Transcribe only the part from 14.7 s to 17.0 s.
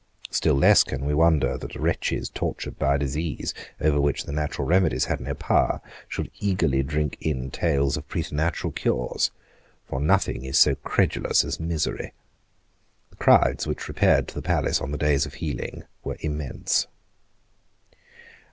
on the days of healing were immense.